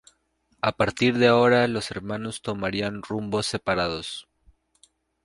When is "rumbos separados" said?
3.03-4.27